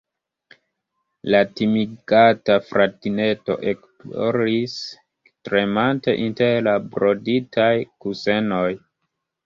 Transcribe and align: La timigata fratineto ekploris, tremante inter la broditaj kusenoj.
La 1.35 1.41
timigata 1.59 2.55
fratineto 2.71 3.59
ekploris, 3.75 4.81
tremante 5.51 6.19
inter 6.27 6.61
la 6.73 6.79
broditaj 6.99 7.73
kusenoj. 8.05 8.69